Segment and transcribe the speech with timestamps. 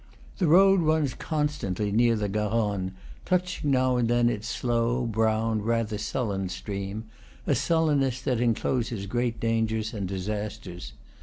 [0.39, 5.99] The road runs constantly near the Garonne, touching now and then its slow, brown, rather
[5.99, 7.03] sullen stream,
[7.45, 10.93] a sullenness that encloses great dangers and disasters.